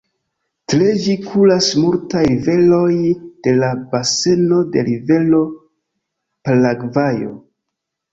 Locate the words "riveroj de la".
2.29-3.69